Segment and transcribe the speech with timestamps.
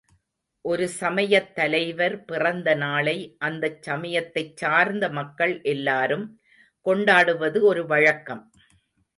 [0.65, 3.15] ஒரு சமயத் தலைவர் பிறந்த நாளை
[3.39, 6.25] அந்தச் சமயத்தைச் சார்ந்த மக்கள் எல்லாரும்
[6.85, 8.43] கொண்டாடுவது ஒரு வழக்கம்.